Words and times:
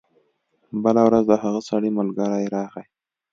بله 0.83 1.01
ورځ 1.07 1.23
د 1.27 1.33
هغه 1.43 1.61
سړي 1.69 1.89
ملګری 1.97 2.45
راغی. 2.55 2.85